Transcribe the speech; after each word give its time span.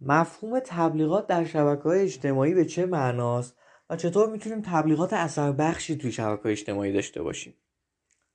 مفهوم 0.00 0.60
تبلیغات 0.60 1.26
در 1.26 1.44
شبکه 1.44 1.82
های 1.82 2.02
اجتماعی 2.02 2.54
به 2.54 2.64
چه 2.64 2.86
معناست 2.86 3.56
و 3.90 3.96
چطور 3.96 4.30
می‌تونیم 4.30 4.62
تبلیغات 4.62 5.12
اثر 5.12 5.52
بخشی 5.52 5.96
توی 5.96 6.12
شبکه 6.12 6.42
های 6.42 6.52
اجتماعی 6.52 6.92
داشته 6.92 7.22
باشیم؟ 7.22 7.54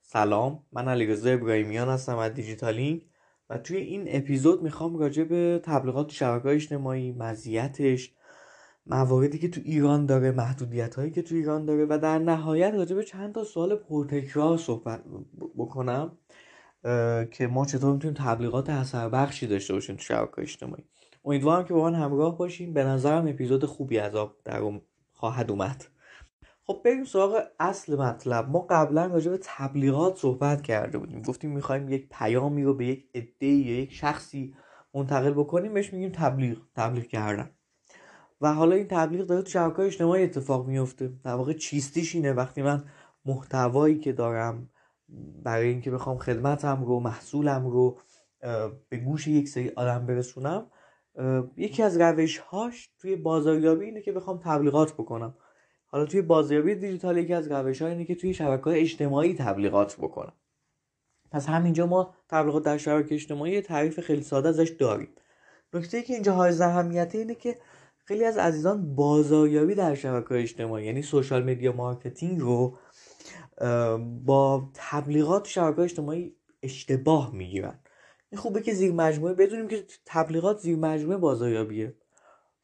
سلام 0.02 0.64
من 0.72 0.88
علیرضا 0.88 1.30
ابراهیمیان 1.30 1.90
هستم 1.90 2.18
از 2.18 2.34
دیجیتالینگ 2.34 3.06
و 3.50 3.58
توی 3.58 3.78
این 3.78 4.04
اپیزود 4.08 4.64
می‌خوام 4.64 4.98
راجع 4.98 5.24
به 5.24 5.62
تبلیغات 5.64 6.08
تو 6.08 6.14
شبکه 6.14 6.50
اجتماعی 6.50 7.12
مزیتش 7.12 8.14
مواردی 8.86 9.40
که 9.40 9.50
تو 9.50 9.62
ایران 9.64 10.06
داره 10.06 10.32
محدودیت 10.32 10.96
هایی 10.96 11.12
که 11.12 11.22
تو 11.22 11.36
ایران 11.36 11.66
داره 11.66 11.86
و 11.90 11.98
در 11.98 12.20
نهایت 12.20 12.74
راجع 12.74 12.96
به 12.96 13.04
چند 13.04 13.34
تا 13.34 13.44
سوال 13.44 13.76
پرتکرار 13.76 14.58
صحبت 14.58 15.04
بکنم 15.58 16.18
که 17.32 17.48
ما 17.52 17.66
چطور 17.66 17.94
می‌تونیم 17.94 18.18
تبلیغات 18.20 18.70
اثر 18.70 19.10
بخشی 19.10 19.48
داشته 19.48 19.74
باشیم 19.74 19.96
تو 19.96 20.02
شبکه 20.02 20.42
اجتماعی. 20.42 20.84
امیدوارم 21.26 21.66
که 21.66 21.74
با 21.74 21.84
من 21.84 21.96
همراه 21.96 22.38
باشیم 22.38 22.74
به 22.74 22.84
نظرم 22.84 23.28
اپیزود 23.28 23.66
خوبی 23.66 24.00
از 24.00 24.16
آب 24.16 24.36
در 24.46 24.62
خواهد 25.12 25.52
اومد. 25.52 25.86
خب 26.64 26.82
بریم 26.86 27.06
سراغ 27.06 27.44
اصل 27.60 27.96
مطلب. 27.96 28.50
ما 28.50 28.60
قبلا 28.70 29.06
راجع 29.06 29.32
به 29.32 29.40
تبلیغات 29.44 30.18
صحبت 30.18 30.62
کرده 30.62 30.98
بودیم. 30.98 31.22
گفتیم 31.22 31.52
می‌خوایم 31.52 31.90
یک 31.90 32.08
پیامی 32.12 32.64
رو 32.64 32.74
به 32.74 32.86
یک 32.86 33.10
عده 33.16 33.46
یا 33.46 33.80
یک 33.80 33.94
شخصی 33.94 34.56
منتقل 34.94 35.32
بکنیم. 35.32 35.74
بهش 35.74 35.94
میگیم 35.94 36.10
تبلیغ 36.10 36.58
تبلیغ 36.76 37.04
کردن. 37.06 37.50
و 38.42 38.54
حالا 38.54 38.76
این 38.76 38.88
تبلیغ 38.88 39.26
داره 39.26 39.42
تو 39.42 39.50
شبکه 39.50 39.80
اجتماعی 39.80 40.24
اتفاق 40.24 40.68
میفته 40.68 41.14
در 41.24 41.34
واقع 41.34 41.54
چیستیش 41.54 42.16
اینه؟ 42.16 42.34
وقتی 42.34 42.62
من 42.62 42.84
محتوایی 43.26 44.00
که 44.00 44.12
دارم 44.12 44.70
برای 45.44 45.68
اینکه 45.68 45.92
بخوام 45.92 46.18
خدمتم 46.18 46.84
رو 46.86 47.00
محصولم 47.00 47.68
رو 47.68 47.98
به 48.90 48.98
گوش 48.98 49.28
یک 49.28 49.50
سری 49.50 49.70
آدم 49.70 50.06
برسونم 50.06 50.68
یکی 51.58 51.84
از 51.84 52.02
روش 52.02 52.38
هاش 52.38 52.90
توی 53.00 53.16
بازاریابی 53.16 53.86
اینه 53.86 54.02
که 54.02 54.12
بخوام 54.12 54.40
تبلیغات 54.44 54.94
بکنم. 54.94 55.36
حالا 55.86 56.06
توی 56.06 56.22
بازاریابی 56.22 56.76
دیجیتال 56.76 57.18
یکی 57.18 57.34
از 57.34 57.52
روش 57.52 57.82
ها 57.82 57.88
اینه 57.88 58.06
که 58.06 58.16
توی 58.16 58.34
شبکه 58.34 58.64
های 58.64 58.80
اجتماعی 58.80 59.36
تبلیغات 59.36 59.98
بکنم. 59.98 60.34
پس 61.32 61.50
همینجا 61.50 61.88
ما 61.88 62.16
تبلیغات 62.30 62.64
در 62.64 62.78
شبکه 62.78 63.16
اجتماعی 63.16 63.62
تعریف 63.62 64.00
خیلی 64.00 64.24
ساده 64.24 64.50
ازش 64.50 64.70
داریم. 64.70 65.10
نکته 65.74 66.02
که 66.02 66.14
اینجا 66.14 66.34
حائز 66.34 66.62
اهمیته 66.62 67.18
اینه 67.18 67.36
که 67.36 67.58
خیلی 68.06 68.26
از 68.26 68.38
عزیزان 68.38 68.96
بازاریابی 68.96 69.76
در 69.76 69.96
شبکه 69.96 70.36
اجتماعی 70.36 70.86
یعنی 70.86 71.02
social 71.02 71.44
media 71.44 71.72
marketing 71.72 72.40
رو 72.40 72.78
با 74.26 74.70
تبلیغات 74.74 75.46
شبکه 75.46 75.82
اجتماعی 75.82 76.36
اشتباه 76.64 77.34
می‌گیرن. 77.36 77.80
این 78.34 78.40
خوبه 78.40 78.62
که 78.62 78.74
زیر 78.74 78.92
مجموعه 78.92 79.34
بدونیم 79.34 79.68
که 79.68 79.84
تبلیغات 80.06 80.60
زیر 80.60 80.78
مجموعه 80.78 81.18
بازاریابیه. 81.18 81.94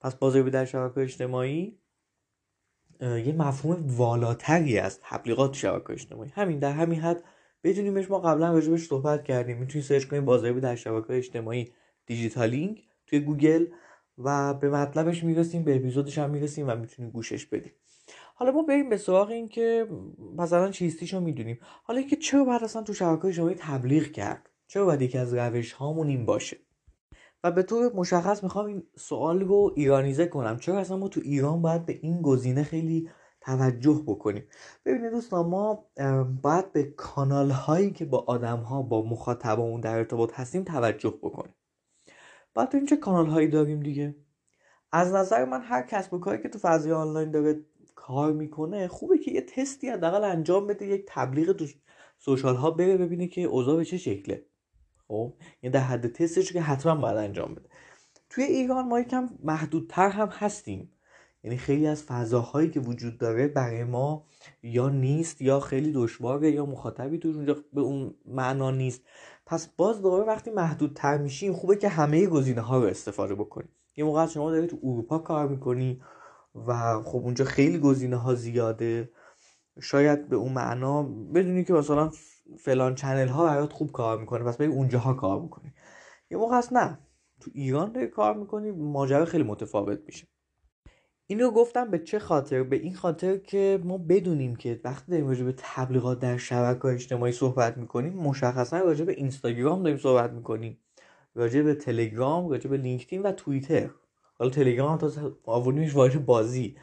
پس 0.02 0.16
بازاریابی 0.16 0.52
در 0.52 0.66
شبکه 0.66 1.02
اجتماعی 1.02 1.78
یه 3.02 3.36
مفهوم 3.38 3.84
والاتری 3.88 4.80
از 4.80 5.00
تبلیغات 5.02 5.54
شبکه 5.54 5.94
اجتماعی. 5.94 6.30
همین 6.30 6.60
در 6.60 6.72
همین 6.72 7.00
حد 7.00 7.24
بدونیمش 7.64 8.12
ما 8.12 8.20
قبلا 8.20 8.54
راجبش 8.54 8.88
صحبت 8.88 9.24
کردیم. 9.24 9.58
می‌تونید 9.58 9.88
search 9.88 10.06
کنید 10.06 10.26
بازاریابی 10.26 10.62
در 10.62 10.76
شبکه 10.76 11.18
اجتماعی 11.18 11.74
دیجیتالینگ 12.06 12.84
توی 13.08 13.20
گوگل 13.20 13.66
و 14.18 14.54
به 14.54 14.70
مطلبش 14.70 15.24
می‌رسیم 15.24 15.64
به 15.64 15.76
اپیزودش 15.76 16.18
هم 16.18 16.30
می‌رسیم 16.30 16.70
و 16.70 16.76
می‌تونیم 16.76 17.12
گوشش 17.12 17.46
بدیم 17.46 17.72
حالا 18.36 18.52
ما 18.52 18.64
بریم 18.64 18.90
به 18.90 18.98
سراغ 18.98 19.30
این 19.30 19.48
که 19.48 19.88
مثلا 20.38 20.72
چیستیشو 20.72 21.20
می‌دونیم. 21.20 21.60
حالا 21.84 22.00
اینکه 22.00 22.16
چرا 22.16 22.44
باید 22.44 22.64
اصلا 22.64 22.84
تو 22.84 22.94
شبکه 22.94 23.26
اجتماعی 23.26 23.56
تبلیغ 23.60 24.12
کرد؟ 24.12 24.49
چرا 24.70 24.86
باید 24.86 25.02
یکی 25.02 25.18
از 25.18 25.34
روش 25.34 25.72
هامون 25.72 26.08
این 26.08 26.26
باشه؟ 26.26 26.58
و 27.44 27.52
به 27.52 27.64
طور 27.64 27.94
مشخص 27.96 28.44
می‌خوام 28.44 28.66
این 28.66 28.84
سوال 28.96 29.40
رو 29.40 29.74
ایرانیزه 29.76 30.28
کنم. 30.28 30.58
چرا 30.58 30.80
اصلا 30.80 30.98
ما 30.98 31.08
تو 31.08 31.22
ایران 31.24 31.62
باید 31.62 31.86
به 31.86 32.00
این 32.02 32.22
گزینه 32.22 32.64
خیلی 32.64 33.10
توجه 33.42 34.04
بکنیم؟ 34.08 34.44
ببینید 34.86 35.12
دوستان 35.12 35.46
ما 35.46 35.86
باید 36.42 36.72
به 36.72 36.84
کانال 36.84 37.52
هایی 37.52 37.92
که 37.92 38.06
با 38.06 38.18
آدم 38.28 38.58
ها 38.58 38.82
با 38.82 39.02
مخاطبمون 39.02 39.82
در 39.82 39.98
ارتباط 39.98 40.34
هستیم 40.34 40.64
توجه 40.64 41.14
بکنیم. 41.22 41.56
باید 42.54 42.70
ببینیم 42.70 42.88
چه 42.88 42.98
کانال 42.98 43.28
هایی 43.28 43.48
داریم 43.48 43.80
دیگه. 43.80 44.16
از 44.92 45.14
نظر 45.14 45.46
من 45.46 45.62
هر 45.62 45.82
کسب 45.82 46.14
و 46.14 46.20
کاری 46.20 46.42
که 46.42 46.50
تو 46.50 46.60
فضای 46.60 46.92
آنلاین 46.92 47.32
داره 47.32 47.66
کار 47.96 48.34
می‌کنه 48.34 48.88
خوبه 48.88 49.18
که 49.18 49.32
یه 49.32 49.42
تستی 49.42 49.90
حداقل 49.90 50.24
انجام 50.24 50.68
بده 50.68 50.88
یک 50.88 51.06
تبلیغ 51.08 51.52
تو 51.52 51.66
سوشال 52.18 52.56
ها 52.56 52.72
بره 52.72 52.98
ببینه 52.98 53.28
که 53.28 53.42
اوضاع 53.42 53.78
به 53.78 53.86
چه 53.86 53.98
شکله. 53.98 54.46
خب؟ 55.10 55.34
یعنی 55.62 55.74
در 55.74 55.80
حد 55.80 56.08
تستش 56.08 56.54
که 56.54 56.62
حتما 56.62 56.96
باید 56.96 57.18
انجام 57.18 57.56
بده. 57.56 57.70
توی 58.30 58.44
ایران 58.44 58.88
ما 58.88 59.00
یکم 59.00 59.30
محدودتر 59.44 60.10
هم 60.10 60.28
هستیم. 60.28 60.92
یعنی 61.44 61.58
خیلی 61.58 61.88
از 61.88 62.04
فضاهایی 62.04 62.70
که 62.70 62.80
وجود 62.80 63.18
داره 63.18 63.48
برای 63.48 63.84
ما 63.84 64.26
یا 64.64 64.90
نیست 64.90 65.42
یا 65.42 65.60
خیلی 65.60 65.92
دشواره 65.92 66.52
یا 66.52 66.66
مخاطبی 66.66 67.18
توش 67.18 67.36
اونجا 67.36 67.56
به 67.74 67.82
اون 67.82 68.16
معنا 68.26 68.72
نیست. 68.72 69.02
پس 69.46 69.68
باز 69.68 70.02
دوباره 70.02 70.26
وقتی 70.26 70.52
محدودتر 70.52 71.18
میشیم 71.18 71.54
خوبه 71.54 71.76
که 71.76 71.90
همه 71.90 72.28
گزینه 72.28 72.62
ها 72.62 72.78
رو 72.80 72.86
استفاده 72.86 73.36
بکنیم. 73.36 73.70
یه 73.96 74.04
موقع 74.04 74.28
شما 74.28 74.52
دارید 74.52 74.70
تو 74.70 74.78
اروپا 74.84 75.18
کار 75.18 75.48
می‌کنی 75.48 76.02
و 76.68 77.02
خب 77.02 77.18
اونجا 77.18 77.46
خیلی 77.46 77.80
گزینه 77.80 78.16
ها 78.16 78.36
زیاده. 78.36 79.10
شاید 79.82 80.30
به 80.30 80.36
اون 80.36 80.54
معنا 80.54 81.04
بدونی 81.04 81.64
که 81.64 81.74
مثلا 81.74 82.12
فلان 82.60 82.96
چنل 82.96 83.28
ها 83.28 83.46
برات 83.46 83.74
خوب 83.74 83.92
کار 83.92 84.18
می‌کنه 84.20 84.44
پس 84.44 84.58
بری 84.58 84.68
اونجاها 84.68 85.14
کار 85.14 85.42
می‌کنی. 85.42 85.74
یه 86.32 86.38
موقع 86.38 86.58
هست 86.58 86.74
نه. 86.74 87.00
تو 87.42 87.52
ایران 87.54 87.92
داری 87.92 88.08
کار 88.08 88.38
می‌کنی 88.38 88.72
ماجرا 88.72 89.26
خیلی 89.26 89.44
متفاوت 89.44 90.00
میشه. 90.06 90.28
اینو 91.28 91.52
گفتم 91.52 91.92
به 91.92 92.00
چه 92.00 92.20
خاطر؟ 92.20 92.64
به 92.64 92.76
این 92.76 92.96
خاطر 92.96 93.38
که 93.38 93.80
ما 93.84 93.98
بدونیم 93.98 94.56
که 94.56 94.82
وقتی 94.84 95.12
داریم 95.12 95.28
راجع 95.28 95.46
به 95.46 95.54
تبلیغات 95.58 96.20
در 96.20 96.38
شبکه 96.38 96.86
اجتماعی 96.86 97.32
صحبت 97.32 97.78
می‌کنیم 97.78 98.14
مشخصا 98.14 98.80
راجع 98.80 99.06
به 99.06 99.12
اینستاگرام 99.12 99.84
داریم 99.84 99.98
صحبت 99.98 100.32
می‌کنیم. 100.32 100.78
راجع 101.36 101.62
به 101.62 101.76
تلگرام 101.76 102.50
راجع 102.50 102.70
به 102.70 102.78
لینکدین 102.78 103.22
و 103.22 103.32
توییتر. 103.32 103.90
حالا 104.40 104.52
تلگرام 104.52 104.98
تا 104.98 105.12
آوردیمش 105.46 105.96
وارد 105.96 106.26
بازی. 106.26 106.78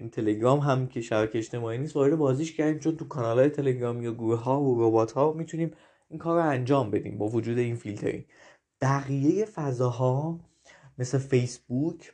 این 0.00 0.10
تلگرام 0.10 0.58
هم 0.58 0.86
که 0.86 1.00
شبکه 1.00 1.38
اجتماعی 1.38 1.78
نیست 1.78 1.96
وارد 1.96 2.16
بازیش 2.16 2.56
کردیم. 2.56 2.78
چون 2.78 2.96
تو 2.96 3.08
کانال 3.08 3.38
های 3.38 3.48
تلگرام 3.48 4.02
یا 4.02 4.12
گروه 4.12 4.42
ها 4.42 4.60
و 4.60 4.88
ربات 4.88 5.12
ها 5.12 5.32
می‌تونیم 5.32 5.70
این 6.08 6.18
کار 6.18 6.42
رو 6.42 6.48
انجام 6.48 6.90
بدیم 6.90 7.18
با 7.18 7.28
وجود 7.28 7.58
این 7.58 7.76
فیلترینگ. 7.76 8.24
بقیه 8.80 9.44
فضاها 9.44 10.40
مثل 10.98 11.18
فیسبوک 11.18 12.12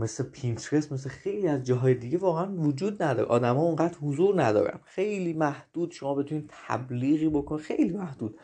مثل 0.00 0.24
پینترست 0.24 0.92
مثل 0.92 1.10
خیلی 1.10 1.48
از 1.48 1.62
جاهای 1.62 1.94
دیگه 1.94 2.18
واقعا 2.18 2.56
وجود 2.56 3.02
نداره. 3.02 3.28
آدما 3.28 3.62
اونقدر 3.62 3.98
حضور 3.98 4.42
ندارن. 4.42 4.80
خیلی 4.84 5.32
محدود 5.32 5.92
شما 5.92 6.14
بتونید 6.14 6.50
تبلیغی 6.68 7.28
بکن. 7.28 7.56
خیلی 7.56 7.92
محدود. 7.92 8.38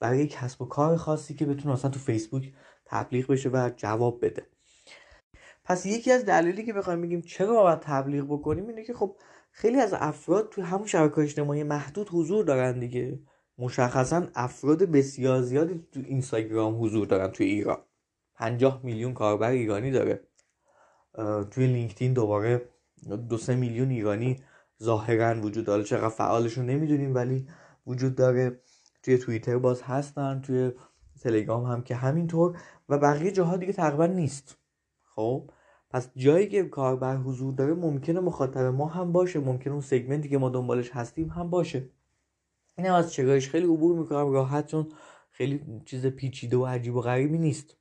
برای 0.00 0.26
کسب 0.26 0.62
و 0.62 0.64
کار 0.64 0.96
خاصی 0.96 1.34
که 1.34 1.46
بتونه 1.46 1.74
اصلا 1.74 1.90
تو 1.90 2.00
فیسبوک 2.00 2.52
تبلیغ 2.84 3.26
بشه 3.26 3.48
و 3.48 3.70
جواب 3.76 4.24
بده. 4.24 4.46
پس 5.68 5.86
یکی 5.86 6.12
از 6.12 6.24
دلایلی 6.24 6.64
که 6.64 6.72
بخوایم 6.72 7.02
بگیم 7.02 7.20
چرا 7.20 7.62
باید 7.62 7.80
تبلیغ 7.80 8.24
بکنیم 8.24 8.68
اینه 8.68 8.84
که 8.84 8.94
خب 8.94 9.16
خیلی 9.50 9.80
از 9.80 9.92
افراد 9.92 10.48
تو 10.50 10.62
همون 10.62 10.86
شبکه 10.86 11.18
اجتماعی 11.18 11.62
محدود 11.62 12.08
حضور 12.12 12.44
دارن 12.44 12.78
دیگه. 12.78 13.20
مشخصا 13.58 14.26
افراد 14.34 14.82
بسیار 14.82 15.42
زیادی 15.42 15.86
تو 15.92 16.00
اینستاگرام 16.04 16.84
حضور 16.84 17.06
دارن 17.06 17.28
توی 17.28 17.46
ایران. 17.46 17.78
50 18.34 18.80
میلیون 18.84 19.14
کاربر 19.14 19.50
ایرانی 19.50 19.90
داره. 19.90 20.20
توی 21.50 21.66
لینکدین 21.66 22.12
دوباره 22.12 22.68
دو 23.28 23.38
سه 23.38 23.54
میلیون 23.54 23.90
ایرانی 23.90 24.42
ظاهرا 24.82 25.40
وجود 25.40 25.64
داره. 25.64 25.84
چقدر 25.84 26.08
فعالشون 26.08 26.66
نمی‌دونیم 26.66 27.14
ولی 27.14 27.48
وجود 27.86 28.14
داره. 28.14 28.60
توی 29.02 29.18
توییتر 29.18 29.58
باز 29.58 29.82
هستن 29.82 30.40
توی 30.40 30.72
تلگرام 31.22 31.64
هم 31.64 31.82
که 31.82 31.94
همینطور. 31.94 32.58
و 32.88 32.98
بقیه 32.98 33.30
جاها 33.30 33.56
دیگه 33.56 33.72
تقریبا 33.72 34.06
نیست. 34.06 34.58
خب؟ 35.04 35.50
پس 35.90 36.10
جایی 36.16 36.48
که 36.48 36.64
کاربر 36.64 37.16
حضور 37.16 37.54
داره 37.54 37.74
ممکنه 37.74 38.20
مخاطب 38.20 38.60
ما 38.60 38.86
هم 38.86 39.12
باشه 39.12 39.40
ممکنه 39.40 39.72
اون 39.72 39.82
سگمنتی 39.82 40.28
که 40.28 40.38
ما 40.38 40.48
دنبالش 40.48 40.90
هستیم 40.90 41.28
هم 41.28 41.50
باشه. 41.50 41.90
این 42.78 42.90
از 42.90 43.12
چگاهش 43.12 43.48
خیلی 43.48 43.66
عبور 43.66 43.98
می‌کنم 43.98 44.32
راحت 44.32 44.66
چون 44.66 44.88
خیلی 45.30 45.82
چیز 45.84 46.06
پیچیده 46.06 46.56
و 46.56 46.66
عجیب 46.66 46.96
و 46.96 47.00
غریبی 47.00 47.38
نیست. 47.38 47.76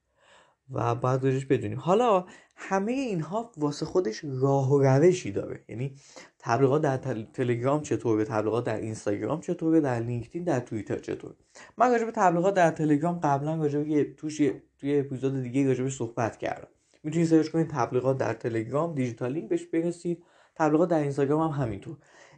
و 0.72 0.96
باید 0.96 1.24
روش 1.24 1.46
بدونیم. 1.46 1.80
حالا 1.80 2.26
همه 2.56 2.92
اینها 2.92 3.52
واسه 3.58 3.86
خودش 3.86 4.22
راه 4.24 4.72
و 4.72 4.82
روشی 4.82 5.32
داره. 5.32 5.64
یعنی 5.68 5.96
تبلیغات 6.40 6.82
در 6.82 6.98
تلگرام 7.34 7.82
چطوره 7.82 8.26
تبلیغات 8.26 8.66
در 8.66 8.78
اینستاگرام 8.78 9.42
چطوره 9.42 9.82
در 9.82 10.00
لینکدین 10.00 10.44
در 10.44 10.60
توییتر 10.60 11.00
چطوره. 11.00 11.36
من 11.78 11.92
راجع 11.92 12.06
به 12.06 12.12
تبلیغات 12.12 12.54
در 12.54 12.72
تلگرام 12.72 13.20
قبلا 13.20 13.56
راجع 13.56 13.80
به 13.80 14.14
توش 14.14 14.38
توی 14.78 15.00
اپیزود 15.00 15.44
دیگه 15.44 15.68
راجع 15.68 15.90
صحبت 15.90 16.38
کردم. 16.38 16.68
می‌تونید 17.08 17.28
search 17.28 17.50
کنید 17.50 17.68
تبلیغات 17.68 18.18
در 18.18 18.34
تلگرام 18.34 18.96
دیجیتالینگ 18.96 19.50
بهش 19.50 19.66
برسید. 19.66 20.24
تبلیغات 20.56 20.90
در 20.90 21.00
اینستاگرام 21.00 21.52
هم 21.52 21.64
همینطور. 21.64 21.98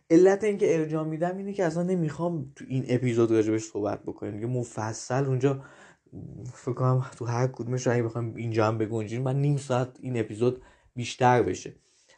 علت 0.09 0.43
اینکه 0.43 0.79
ارجاع 0.79 1.03
میدم 1.03 1.37
اینه 1.37 1.53
که 1.53 1.65
اصلا 1.65 1.83
نمی‌خوام 1.83 2.51
تو 2.55 2.65
این 2.67 2.85
اپیزود 2.89 3.31
راجبش 3.31 3.63
صحبت 3.63 4.03
بکنیم. 4.03 4.33
دیگه 4.33 4.47
مفصل 4.47 5.25
اونجا 5.25 5.61
فکر 6.53 6.73
کنم 6.73 7.05
تو 7.17 7.25
هر 7.25 7.47
کدومش 7.47 7.87
اگه 7.87 8.03
بخوام 8.03 8.35
اینجا 8.35 8.67
هم 8.67 8.77
بگنجیم 8.77 9.21
من 9.21 9.35
نیم 9.41 9.57
ساعت 9.57 9.97
این 10.01 10.19
اپیزود 10.19 10.61
بیشتر 10.95 11.43
بشه. 11.43 11.73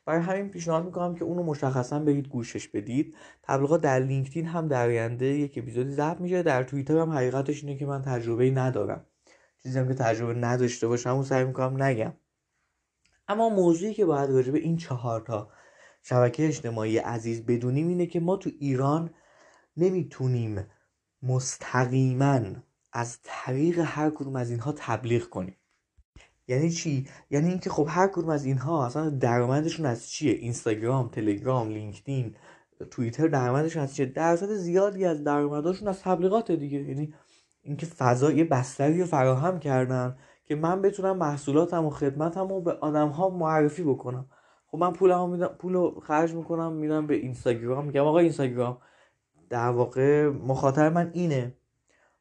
برای 0.05 0.21
همین 0.21 0.49
پیشنهاد 0.49 0.85
می‌کنم 0.85 1.15
که 1.15 1.23
اونو 1.23 1.43
مشخصا 1.43 1.99
برید 1.99 2.27
گوشش 2.27 2.67
بدید. 2.67 3.15
تبلیغات 3.43 3.81
در 3.81 3.99
لینکدین 3.99 4.45
هم 4.45 4.67
در 4.67 4.87
آینده 4.87 5.25
یک 5.25 5.57
اپیزودی 5.57 5.91
ضبط 5.91 6.21
میشه. 6.21 6.43
در 6.43 6.63
توییتر 6.63 6.97
هم 6.97 7.09
حقیقتش 7.09 7.63
اینه 7.63 7.77
که 7.77 7.85
من 7.85 8.01
تجربه 8.01 8.51
ندارم. 8.51 9.05
چیزی 9.63 9.79
هم 9.79 9.87
که 9.87 9.93
تجربه 9.93 10.33
نداشته 10.33 10.87
باشم 10.87 11.09
اون 11.09 11.23
سعی 11.23 11.45
می‌کنم 11.45 11.83
نگم. 11.83 12.13
اما 13.27 13.49
موضوعی 13.49 13.93
که 13.93 14.05
باید 14.05 14.29
راجع 14.29 14.51
به 14.51 14.59
این 14.59 14.77
چهار 14.77 15.21
تا 15.21 15.49
شبکه 16.03 16.47
اجتماعی 16.47 16.97
عزیز 16.97 17.45
بدونیم 17.45 17.87
اینه 17.87 18.05
که 18.05 18.19
ما 18.19 18.37
تو 18.37 18.49
ایران 18.59 19.13
نمی‌تونیم 19.77 20.65
مستقیما 21.23 22.41
از 22.93 23.17
طریق 23.23 23.79
هر 23.79 24.09
کدوم 24.09 24.35
از 24.35 24.49
اینها 24.49 24.71
تبلیغ 24.77 25.29
کنیم. 25.29 25.57
یعنی 26.47 26.69
چی؟ 26.69 27.07
یعنی 27.29 27.49
اینکه 27.49 27.69
خب 27.69 27.87
هر 27.89 28.07
کدوم 28.07 28.29
از 28.29 28.45
اینها 28.45 28.85
اصلا 28.85 29.09
درآمدشون 29.09 29.85
از 29.85 30.09
چیه؟ 30.09 30.33
اینستاگرام 30.33 31.09
تلگرام 31.09 31.69
لینکدین 31.69 32.35
توییتر 32.91 33.27
درآمدشون 33.27 33.83
از 33.83 33.95
چیه؟ 33.95 34.05
درصد 34.05 34.49
زیادی 34.49 35.05
از 35.05 35.23
درآمدشون 35.23 35.87
از 35.87 36.01
تبلیغات 36.01 36.51
دیگه. 36.51 36.79
یعنی 36.79 37.13
اینکه 37.61 37.85
فضا 37.85 38.31
یه 38.31 38.43
بستری 38.43 38.99
رو 38.99 39.05
فراهم 39.05 39.59
کردن 39.59 40.17
که 40.45 40.55
من 40.55 40.81
بتونم 40.81 41.17
محصولاتم 41.17 41.85
و 41.85 41.89
خدمتم 41.89 42.47
رو 42.47 42.61
به 42.61 42.71
آدم 42.71 43.07
ها 43.07 43.29
معرفی 43.29 43.83
بکنم. 43.83 44.25
خب 44.67 44.77
من 44.77 44.93
پولمو 44.93 45.27
میدم 45.27 45.47
پولو 45.47 45.99
خرج 45.99 46.33
می‌کنم 46.33 46.73
میدم 46.73 47.07
به 47.07 47.15
اینستاگرام 47.15 47.85
میگم 47.85 48.01
آقا 48.01 48.19
اینستاگرام. 48.19 48.77
در 49.49 49.69
واقع 49.69 50.27
مخاطب 50.27 50.93
من 50.93 51.11
اینه. 51.13 51.55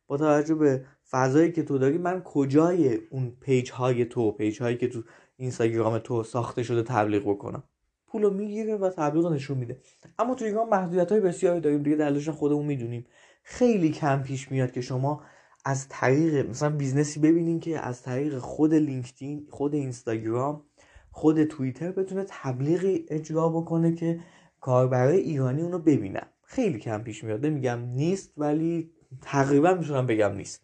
با 0.06 0.16
توجه 0.16 0.54
به 0.54 0.84
فضایی 1.10 1.52
که 1.52 1.62
تو 1.62 1.78
داری 1.78 1.98
من 1.98 2.22
کجای 2.22 2.94
اون 3.10 3.36
page 3.40 3.70
های 3.70 4.04
تو 4.04 4.32
page 4.32 4.62
هایی 4.62 4.76
که 4.76 4.88
تو 4.88 5.02
اینستاگرام 5.36 5.98
تو 5.98 6.22
ساخته 6.22 6.62
شده 6.62 6.82
تبلیغ 6.82 7.22
بکنم؟ 7.22 7.62
پولو 8.06 8.30
می‌گیره 8.30 8.76
و 8.76 8.90
تبلیغ 8.90 9.32
نشون 9.32 9.58
میده. 9.58 9.80
اما 10.18 10.34
تو 10.34 10.44
ایران 10.44 10.68
محدودیت 10.68 11.12
های 11.12 11.20
بسیاری 11.20 11.60
داریم. 11.60 11.82
دیگه 11.82 11.96
دلیلش 11.96 12.28
خودمون 12.28 12.66
می‌دونیم. 12.66 13.06
خیلی 13.42 13.90
کم 13.90 14.22
پیش 14.22 14.52
میاد 14.52 14.72
که 14.72 14.80
شما 14.80 15.22
از 15.64 15.86
طریق 15.88 16.50
مثلا 16.50 16.70
business 16.70 17.15
ی 17.15 17.20
ببینین 17.20 17.60
که 17.60 17.78
از 17.78 18.02
طریق 18.02 18.38
خود 18.38 18.74
لینکدین 18.74 19.46
خود 19.50 19.74
اینستاگرام 19.74 20.62
خود 21.10 21.44
توییتر 21.44 21.92
بتونه 21.92 22.24
تبلیغی 22.28 23.06
اجرا 23.08 23.48
بکنه 23.48 23.94
که 23.94 24.20
کاربرای 24.60 25.18
ایرانی 25.18 25.62
اونو 25.62 25.78
ببینن. 25.78 26.26
خیلی 26.42 26.78
کم 26.78 27.02
پیش 27.02 27.24
میاد. 27.24 27.46
نمیگم 27.46 27.78
نیست 27.78 28.32
ولی 28.36 28.90
تقریبا 29.22 29.74
می‌تونم 29.74 30.06
بگم 30.06 30.32
نیست. 30.34 30.62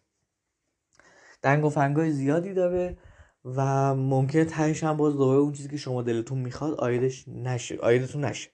دنگ 1.43 1.65
و 1.65 1.69
فنگای 1.69 2.11
زیادی 2.11 2.53
داره 2.53 2.97
و 3.45 3.95
ممکنه 3.95 4.45
تهش 4.45 4.83
هم 4.83 4.97
باز 4.97 5.13
دوباره 5.13 5.39
اون 5.39 5.53
چیزی 5.53 5.69
که 5.69 5.77
شما 5.77 6.01
دلتون 6.01 6.37
می‌خواد 6.37 6.73
آیدش 6.73 7.27
نشه. 7.27 7.77
آیدتون 7.77 8.25
نشه. 8.25 8.49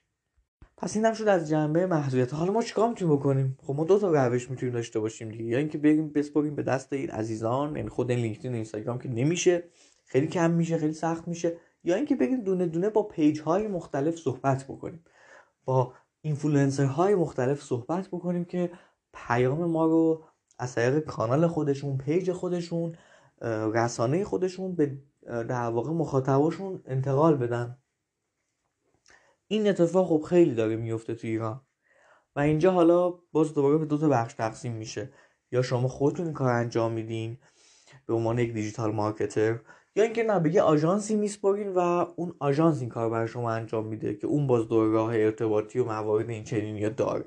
پس 0.84 0.96
این 0.96 1.04
هم 1.04 1.12
شد 1.12 1.28
از 1.28 1.48
جنبه 1.48 1.86
محدودیت. 1.86 2.34
حالا 2.34 2.52
ما 2.52 2.62
چیکار 2.62 2.88
می‌تونیم 2.88 3.16
بکنیم؟ 3.16 3.58
خب 3.62 3.74
ما 3.74 3.84
دو 3.84 3.98
تا 3.98 4.26
روش 4.26 4.50
می‌تونیم 4.50 4.74
داشته 4.74 5.00
باشیم 5.00 5.28
دیگه. 5.28 5.44
یا 5.44 5.58
اینکه 5.58 5.78
بریم 5.78 6.12
بسپریم 6.12 6.54
به 6.54 6.62
دست 6.62 6.92
این 6.92 7.10
عزیزان 7.10 7.76
یعنی 7.76 7.88
خود 7.88 8.10
این 8.10 8.20
لینکدین 8.20 8.54
اینستاگرام 8.54 8.98
که 8.98 9.08
نمیشه 9.08 9.64
خیلی 10.04 10.26
کم 10.26 10.50
میشه 10.50 10.78
خیلی 10.78 10.92
سخت 10.92 11.28
میشه. 11.28 11.56
یا 11.84 11.94
اینکه 11.94 12.16
بگیم 12.16 12.40
دونه 12.40 12.66
دونه 12.66 12.90
با 12.90 13.02
page 13.02 13.40
های 13.40 13.68
مختلف 13.68 14.16
صحبت 14.16 14.64
بکنیم. 14.64 15.04
با 15.64 15.92
اینفلوئنسر 16.20 16.84
های 16.84 17.14
مختلف 17.14 17.62
صحبت 17.62 18.08
بکنیم 18.08 18.44
که 18.44 18.70
پیام 19.12 19.64
ما 19.64 19.86
رو 19.86 20.24
از 20.58 20.74
طریق 20.74 20.98
کانال 21.04 21.46
خودشون 21.46 21.98
page 21.98 22.32
خودشون 22.32 22.92
رسانه 23.74 24.24
خودشون 24.24 24.74
به 24.74 24.98
در 25.26 25.70
واقع 25.70 25.90
مخاطباشون 25.90 26.82
انتقال 26.86 27.36
بدن. 27.36 27.78
این 29.46 29.68
اتفاق 29.68 30.08
خب 30.08 30.22
خیلی 30.28 30.54
داره 30.54 30.76
میفته 30.76 31.14
تو 31.14 31.26
ایران. 31.26 31.60
و 32.36 32.40
اینجا 32.40 32.72
حالا 32.72 33.10
باز 33.32 33.54
دوباره 33.54 33.78
به 33.78 33.84
دو 33.84 33.98
تا 33.98 34.08
بخش 34.08 34.34
تقسیم 34.34 34.72
میشه. 34.72 35.12
یا 35.52 35.62
شما 35.62 35.88
خودتون 35.88 36.32
کار 36.32 36.52
انجام 36.52 36.92
میدین 36.92 37.38
به 38.06 38.14
عنوان 38.14 38.38
یک 38.38 38.52
digital 38.52 38.92
marketer 38.92 39.58
یا 39.96 40.04
اینکه 40.04 40.22
نه 40.22 40.40
به 40.40 40.54
یه 40.54 40.62
آژانسی 40.62 41.16
میسپارین 41.16 41.68
و 41.68 41.78
اون 42.16 42.34
آژانس 42.38 42.80
این 42.80 42.88
کار 42.88 43.10
برای 43.10 43.28
شما 43.28 43.50
انجام 43.50 43.86
میده 43.86 44.14
که 44.14 44.26
اون 44.26 44.46
باز 44.46 44.68
دور 44.68 44.86
راه 44.86 45.14
ارتباطی 45.14 45.78
و 45.78 45.84
موارد 45.84 46.30
این 46.30 46.44
چنینی 46.44 46.90
داره. 46.90 47.24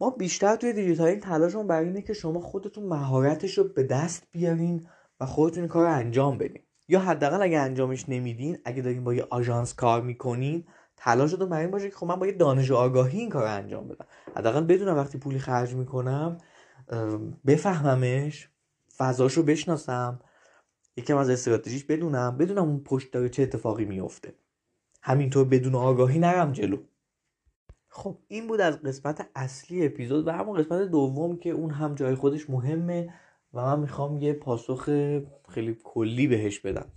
ما 0.00 0.10
بیشتر 0.10 0.56
توی 0.56 0.72
دیجیتالین 0.72 1.20
تلاشمون 1.20 1.66
بر 1.66 1.80
اینه 1.80 2.02
که 2.02 2.12
شما 2.12 2.40
خودتون 2.40 2.84
مهارتش 2.84 3.58
رو 3.58 3.64
به 3.64 3.82
دست 3.82 4.26
بیارین 4.32 4.86
و 5.20 5.26
خودتون 5.26 5.62
این 5.62 5.68
کار 5.68 5.86
رو 5.86 5.92
انجام 5.92 6.38
بدین. 6.38 6.62
یا 6.88 7.00
حداقل 7.00 7.42
اگه 7.42 7.58
انجامش 7.58 8.08
نمیدین 8.08 8.58
اگه 8.64 8.82
دارین 8.82 9.04
با 9.04 9.14
یه 9.14 9.26
آژانس 9.30 9.74
کار 9.74 10.02
می‌کنین 10.02 10.64
تلاشتون 10.98 11.48
بر 11.48 11.60
این 11.60 11.70
باشه 11.70 11.90
که 11.90 11.96
خب 11.96 12.06
من 12.06 12.16
با 12.16 12.26
یه 12.26 12.32
دانش 12.32 12.70
آگاهی 12.70 13.18
این 13.18 13.30
کار 13.30 13.42
رو 13.42 13.50
انجام 13.50 13.88
بدم. 13.88 14.06
حداقل 14.36 14.64
بدونم 14.64 14.96
وقتی 14.96 15.18
پولی 15.18 15.38
خرج 15.38 15.74
می‌کنم 15.74 16.38
بفهممش 17.46 18.48
فضاش 18.96 19.34
رو 19.34 19.42
بشناسم 19.42 20.20
یکم 20.96 21.16
از 21.16 21.30
استراتژیش 21.30 21.84
بدونم 21.84 22.36
بدونم 22.36 22.62
اون 22.62 22.80
پشت 22.80 23.12
داره 23.12 23.28
چه 23.28 23.42
اتفاقی 23.42 23.84
میفته 23.84 24.34
همینطور 25.02 25.44
بدون 25.44 25.74
آگاهی 25.74 26.18
نرم 26.18 26.52
جلو. 26.52 26.78
خب 27.88 28.18
این 28.28 28.46
بود 28.46 28.60
از 28.60 28.82
قسمت 28.82 29.28
اصلی 29.34 29.86
اپیزود 29.86 30.26
و 30.26 30.30
همون 30.30 30.62
قسمت 30.62 30.82
دوم 30.82 31.36
که 31.36 31.50
اون 31.50 31.70
هم 31.70 31.94
جای 31.94 32.14
خودش 32.14 32.50
مهمه. 32.50 33.14
و 33.54 33.60
من 33.60 33.80
می‌خوام 33.80 34.20
یه 34.20 34.32
پاسخ 34.32 34.84
خیلی 35.48 35.76
کلی 35.84 36.26
بهش 36.26 36.58
بدم. 36.58 36.92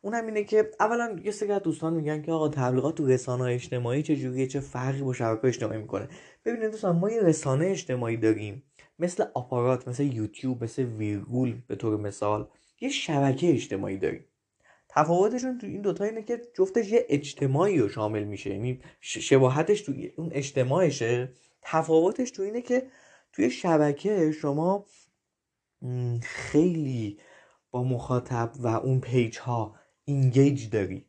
اون 0.00 0.14
هم 0.14 0.26
اینه 0.26 0.44
که 0.44 0.70
اولا 0.80 1.16
یه 1.24 1.30
سری 1.30 1.58
دوستان 1.60 1.94
میگن 1.94 2.22
که 2.22 2.32
آقا 2.32 2.48
تبلیغات 2.48 2.94
تو 2.94 3.06
رسانه 3.06 3.44
اجتماعی 3.44 4.02
چه 4.02 4.16
جوریه 4.16 4.46
چه 4.46 4.60
فرقی 4.60 5.02
با 5.02 5.12
شبکه 5.12 5.48
اجتماعی 5.48 5.80
می‌کنه. 5.80 6.08
ببینید 6.44 6.70
دوستان 6.70 6.96
ما 6.96 7.10
یه 7.10 7.20
رسانه 7.20 7.66
اجتماعی 7.66 8.16
داریم 8.16 8.62
مثل 8.98 9.24
آپارات 9.34 9.88
مثل 9.88 10.02
یوتیوب 10.02 10.64
مثل 10.64 10.82
ویرگول 10.82 11.62
به 11.66 11.76
طور 11.76 11.96
مثال 11.96 12.48
یه 12.80 12.88
شبکه 12.88 13.50
اجتماعی 13.50 13.96
داریم. 13.96 14.24
تفاوتشون 14.88 15.58
تو 15.58 15.66
این 15.66 15.82
دوتا 15.82 16.04
اینه 16.04 16.22
که 16.22 16.42
جفتش 16.54 16.92
یه 16.92 17.06
اجتماعی 17.08 17.78
رو 17.78 17.88
شامل 17.88 18.24
میشه 18.24 18.50
یعنی 18.50 18.80
شباهتش 19.00 19.80
تو 19.80 19.92
اون 20.16 20.30
اجتماعشه. 20.32 21.32
تفاوتش 21.62 22.30
تو 22.30 22.42
اینه 22.42 22.62
که 22.62 22.86
توی 23.32 23.50
شبکه 23.50 24.32
شما 24.32 24.86
خیلی 26.22 27.18
با 27.70 27.84
مخاطب 27.84 28.52
و 28.58 28.66
اون 28.66 29.00
page 29.00 29.38
ها 29.38 29.74
engage 30.04 30.70
داری. 30.70 31.06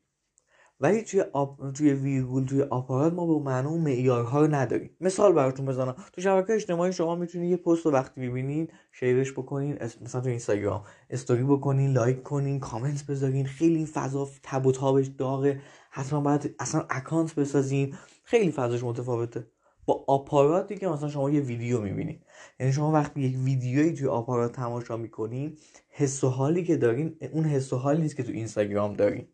ولی 0.80 1.02
توی 1.02 1.22
آب... 1.22 1.74
توی 1.74 1.94
ویرگول 1.94 2.46
توی 2.46 2.62
آپارات 2.62 3.14
ما 3.14 3.28
به 3.28 3.46
معنا 3.46 3.70
اون 3.70 3.82
معیارها 3.82 4.42
رو 4.42 4.56
نداریم. 4.56 4.90
مثال 5.02 5.34
براتون 5.34 5.66
بزنم. 5.66 5.96
تو 6.14 6.22
شبکه 6.22 6.54
اجتماعی 6.54 6.94
شما 6.94 7.16
می‌تونید 7.16 7.52
یه 7.52 7.58
پست 7.58 7.86
رو 7.86 7.92
وقتی 7.92 8.22
می‌بینید 8.22 8.74
شیرش 8.92 9.32
بکنین 9.32 9.78
مثلا 10.02 10.22
تو 10.22 10.30
اینستاگرام 10.30 10.84
استوری 11.10 11.44
بکنین 11.44 11.92
like 11.94 12.24
کنین 12.24 12.60
کامنت 12.60 13.06
بذارین 13.06 13.46
خیلی 13.46 13.86
فضا 13.86 14.30
تب 14.44 14.66
و 14.66 14.72
تابش 14.72 15.08
داغه. 15.08 15.62
حتما 15.92 16.22
باید 16.22 16.56
اصلا 16.60 16.86
account 16.90 17.36
بسازین. 17.36 17.96
خیلی 18.24 18.52
فضاش 18.52 18.84
متفاوته. 18.84 19.48
با 19.88 20.06
آپاراتی 20.08 20.76
که 20.76 20.88
مثلا 20.88 21.10
شما 21.10 21.30
یه 21.30 21.42
ویدیو 21.42 21.82
می‌بینید 21.82 22.26
یعنی 22.60 22.74
شما 22.74 22.92
وقتی 22.92 23.22
یک 23.22 23.38
ویدیویی 23.44 23.94
توی 23.94 24.08
آپارات 24.08 24.52
تماشا 24.52 24.98
می‌کنین 24.98 25.58
حس 25.90 26.24
و 26.24 26.30
حالی 26.30 26.64
که 26.64 26.78
دارین 26.78 27.18
اون 27.32 27.46
حس 27.46 27.74
و 27.74 27.78
حالی 27.78 28.02
نیست 28.02 28.16
که 28.16 28.24
تو 28.24 28.32
اینستاگرام 28.32 28.94
دارین. 28.94 29.28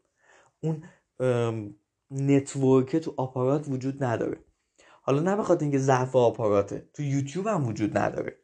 اون 0.60 0.84
network 2.12 2.96
تو 2.96 3.14
آپارات 3.18 3.68
وجود 3.68 4.04
نداره. 4.04 4.38
حالا 5.02 5.22
نه 5.22 5.36
بخاطر 5.36 5.62
اینکه 5.62 5.78
ضعف 5.80 6.16
آپاراته 6.16 6.90
تو 6.94 7.04
یوتیوب 7.04 7.48
هم 7.48 7.68
وجود 7.68 7.98
نداره. 7.98 8.40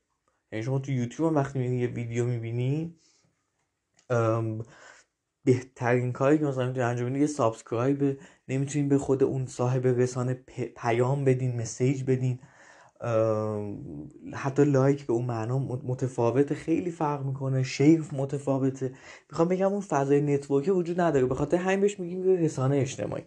یعنی 0.51 0.63
شما 0.66 0.80
تو 0.80 0.92
یوتیوب 0.92 1.30
هم 1.30 1.36
وقتی 1.36 1.60
می‌بینی 1.60 1.82
یه 1.82 1.88
ویدیو 1.88 2.25
می‌بینی 2.25 2.96
بهترین 5.44 6.12
کاری 6.12 6.38
که 6.38 6.46
مثلا 6.46 6.68
می‌تونی 6.68 6.86
انجام 6.86 7.16
یه 7.16 7.28
subscribe 7.27 8.20
نمی‌تونین 8.50 8.89
به 8.89 8.98
خود 8.98 9.24
اون 9.24 9.46
صاحب 9.46 9.88
رسانه 9.88 10.34
پیام 10.77 11.25
بدین 11.25 11.62
message 11.62 12.03
بدین. 12.03 12.39
حتی 14.34 14.63
like 14.65 15.06
به 15.06 15.13
اون 15.13 15.25
معنا 15.25 15.60
متفاوته 15.60 16.56
خیلی 16.56 16.91
فرق 16.91 17.25
می‌کنه 17.25 17.63
share 17.63 18.03
متفاوته. 18.12 18.91
می‌خوام 19.29 19.48
بگم 19.48 19.74
اون 19.74 19.82
فضای 19.82 20.22
network 20.22 20.65
ی 20.65 20.72
وجود 20.72 21.01
نداره. 21.01 21.25
به 21.25 21.36
خاطر 21.36 21.58
همین 21.58 21.82
بهش 21.82 22.00
میگیم 22.00 22.24
رسانه 22.24 22.77
اجتماعی. 22.77 23.24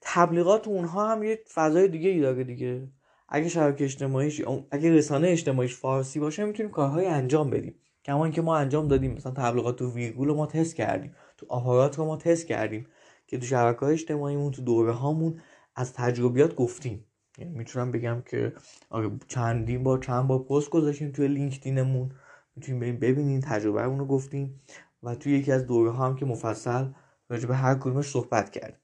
تبلیغات 0.00 0.68
اونها 0.68 1.12
هم 1.12 1.22
یه 1.22 1.38
فضای 1.54 1.88
دیگه 1.88 2.10
ای 2.10 2.20
داره 2.20 2.44
دیگه. 2.44 2.88
اگه 3.28 3.48
شبکه 3.48 3.84
اجتماعیش 3.84 4.42
اگه 4.70 4.90
رسانه 4.90 5.28
اجتماعیش 5.28 5.76
فارسی 5.76 6.20
باشه 6.20 6.44
می‌تونیم 6.44 6.72
کارهای 6.72 7.06
انجام 7.06 7.50
بدیم. 7.50 7.74
کما 8.04 8.30
که 8.30 8.42
ما 8.42 8.56
انجام 8.56 8.88
دادیم 8.88 9.12
مثلا 9.12 9.32
تبلیغات 9.32 9.76
تو 9.76 9.90
ویرگول 9.90 10.32
ما 10.32 10.46
تست 10.46 10.76
کردیم. 10.76 11.14
تو 11.36 11.46
آپارات 11.48 11.98
رو 11.98 12.04
ما 12.04 12.16
تست 12.16 12.46
کردیم. 12.46 12.86
که 13.32 13.38
تو 13.38 13.46
شبکه 13.46 13.82
اجتماعیمون 13.82 14.50
تو 14.50 14.62
دوره 14.62 14.92
هامون 14.92 15.40
از 15.76 15.92
تجربیات 15.92 16.54
گفتیم. 16.54 17.04
یعنی 17.38 17.54
می‌تونم 17.54 17.92
بگم 17.92 18.22
که 18.26 18.52
آره 18.90 19.10
چندین 19.28 19.82
بار 19.82 19.98
چند 19.98 20.28
بار 20.28 20.38
پست 20.38 20.70
گذاشتیم 20.70 21.12
توی 21.12 21.28
لینکدینمون. 21.28 22.12
می‌تونین 22.56 22.80
بریم 22.80 22.98
ببینین 22.98 23.40
تجربه 23.40 23.82
رو 23.82 24.06
گفتیم 24.06 24.60
و 25.02 25.14
توی 25.14 25.38
یکی 25.38 25.52
از 25.52 25.66
دوره 25.66 25.90
ها 25.90 26.06
هم 26.06 26.16
که 26.16 26.26
مفصل 26.26 26.84
راجع 27.28 27.48
به 27.48 27.56
هر 27.56 27.74
کدومش 27.74 28.10
صحبت 28.10 28.50
کرد 28.50 28.80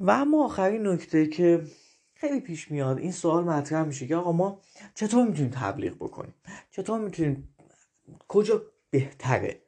و 0.00 0.10
اما 0.10 0.44
آخرین 0.44 0.86
نکته 0.86 1.26
که 1.26 1.64
خیلی 2.14 2.40
پیش 2.40 2.70
میاد 2.70 2.98
این 2.98 3.12
سوال 3.12 3.44
مطرح 3.44 3.84
میشه 3.84 4.06
که 4.06 4.16
آقا 4.16 4.32
ما 4.32 4.60
چطور 4.94 5.26
می‌تونیم 5.28 5.50
تبلیغ 5.50 5.94
بکنیم؟ 5.94 6.34
چطور 6.70 7.00
می‌تونیم 7.00 7.54
کجا 8.28 8.62
بهتره؟ 8.90 9.60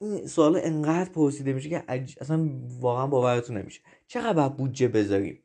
این 0.00 0.26
سوال 0.26 0.60
انقدر 0.62 1.10
پرسیده 1.10 1.52
میشه 1.52 1.68
که 1.68 1.84
اصلا 2.20 2.48
واقعا 2.80 3.06
باورتون 3.06 3.56
نمیشه. 3.56 3.80
چقدر 4.06 4.48
بودجه 4.48 4.88
بذاریم؟ 4.88 5.42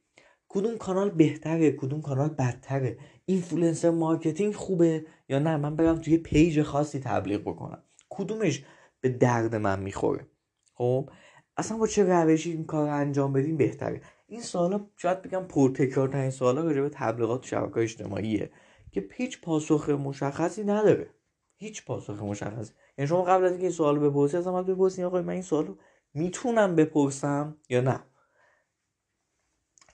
کدوم 0.50 0.78
کانال 0.78 1.10
بهتره؟ 1.10 1.72
کدوم 1.72 2.02
کانال 2.02 2.30
بدتره؟ 2.30 2.98
influencer 3.26 3.90
marketing 3.90 4.54
خوبه 4.54 5.06
یا 5.30 5.40
نه؟ 5.40 5.58
من 5.58 5.76
برم 5.76 5.98
توی 5.98 6.18
پیج 6.18 6.62
خاصی 6.62 7.00
تبلیغ 7.00 7.42
بکنم. 7.42 7.84
کدومش 8.10 8.64
به 9.02 9.10
درد 9.10 9.56
من 9.56 9.80
می‌خوره؟ 9.80 10.28
خب؟ 10.74 11.10
اصلا 11.58 11.78
با 11.78 11.88
چه 11.88 12.04
روشی 12.04 12.52
این 12.52 12.66
کار 12.66 12.88
رو 12.88 12.96
انجام 12.96 13.34
بدیم 13.34 13.58
بهتره. 13.58 14.02
این 14.28 14.42
سوالا 14.42 14.86
شاید 14.98 15.22
بگم 15.22 15.44
پرتکرارترین 15.44 16.30
سوالا 16.30 16.62
راجع 16.62 16.82
به 16.82 16.90
تبلیغات 16.90 17.44
شبکه 17.44 17.78
اجتماعیه 17.78 18.52
که 18.92 19.08
هیچ 19.14 19.42
پاسخ 19.42 19.90
مشخصی 19.90 20.64
نداره. 20.64 21.10
هیچ 21.56 21.86
پاسخ 21.86 22.24
مشخصی. 22.24 22.74
یعنی 22.98 23.08
شما 23.08 23.24
قبل 23.24 23.46
از 23.46 23.52
اینکه 23.52 23.66
این 23.66 23.76
سوال 23.76 24.00
بپرسی 24.00 24.38
از 24.38 24.48
من 24.48 24.64
بپرسین 24.64 25.06
آقا 25.06 25.22
من 25.22 25.34
این 25.34 25.42
سوالو 25.42 25.76
می‌تونم 26.14 26.76
بپرسم 26.76 27.58
یا 27.70 27.82
نه؟ 27.82 28.00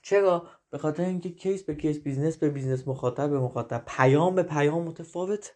چرا؟ 0.02 0.46
به 0.70 0.78
خاطر 0.78 1.04
اینکه 1.04 1.30
case 1.30 1.62
به 1.62 1.74
case 1.74 1.98
business 1.98 2.36
به 2.36 2.50
business 2.50 2.88
مخاطب 2.88 3.30
به 3.30 3.38
مخاطب 3.38 3.82
پیام 3.86 4.34
به 4.34 4.42
پیام 4.42 4.82
متفاوت. 4.82 5.54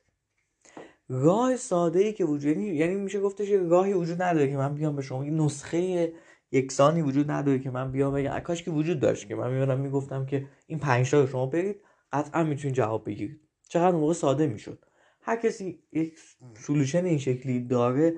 راه 1.08 1.56
ساده 1.56 1.98
ای 1.98 2.12
که 2.12 2.24
وجود 2.24 2.56
یعنی, 2.56 2.66
یعنی 2.66 2.94
میشه 2.94 3.20
گفتش 3.20 3.50
راهی 3.50 3.92
وجود 3.92 4.22
نداره 4.22 4.50
که 4.50 4.56
من 4.56 4.74
بیام 4.74 4.96
به 4.96 5.02
شما 5.02 5.22
این 5.22 5.40
نسخه 5.40 6.12
یکسانی 6.52 7.02
وجود 7.02 7.30
نداره 7.30 7.58
که 7.58 7.70
من 7.70 7.92
بیام 7.92 8.14
بگم 8.14 8.38
کاش 8.38 8.62
که 8.62 8.70
وجود 8.70 9.00
داشت 9.00 9.28
که 9.28 9.34
من 9.34 9.52
میومدم 9.52 9.80
می‌گفتم 9.80 10.26
که 10.26 10.46
این 10.66 10.78
پنج 10.78 11.10
تا 11.10 11.26
شما 11.26 11.46
برید 11.46 11.80
قطعا 12.12 12.44
می‌تونید 12.44 12.76
جواب 12.76 13.06
بگیرید. 13.06 13.40
چقدر 13.68 13.96
موقع 13.96 14.12
ساده 14.12 14.46
می‌شد. 14.46 14.84
هر 15.28 15.36
کسی 15.36 15.82
یک 15.92 16.18
solution 16.58 17.04
این 17.04 17.18
شکلی 17.18 17.60
داره 17.60 18.14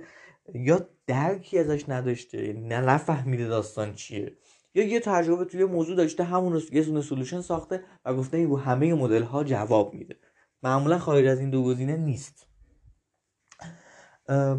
یا 0.54 0.88
درکی 1.06 1.58
ازش 1.58 1.88
نداشته 1.88 2.52
نه 2.52 2.80
نفهمیده 2.80 3.48
داستان 3.48 3.94
چیه 3.94 4.36
یا 4.74 4.84
یه 4.84 5.00
تجربه 5.00 5.44
توی 5.44 5.64
موضوع 5.64 5.96
داشته 5.96 6.24
همون 6.24 6.62
یه 6.72 6.82
دونه 6.82 7.00
solution 7.00 7.40
ساخته 7.40 7.84
و 8.04 8.14
گفته 8.14 8.36
این 8.36 8.48
رو 8.48 8.58
همه 8.58 8.94
مدل 8.94 9.22
ها 9.22 9.44
جواب 9.44 9.94
میده. 9.94 10.16
معمولا 10.62 10.98
خارج 10.98 11.26
از 11.26 11.40
این 11.40 11.50
دو 11.50 11.64
گزینه 11.64 11.96
نیست. 11.96 12.46